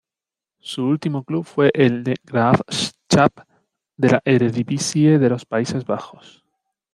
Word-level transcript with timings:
Su 0.61 0.87
último 0.87 1.23
club 1.23 1.45
fue 1.45 1.69
el 1.75 2.03
De 2.03 2.15
Graafschap 2.23 3.47
de 3.95 4.09
la 4.09 4.21
Eredivisie 4.25 5.19
de 5.19 5.29
los 5.29 5.45
Países 5.45 5.85
Bajos. 5.85 6.43